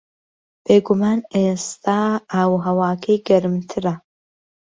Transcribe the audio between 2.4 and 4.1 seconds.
و ھەواکەی گەرمترە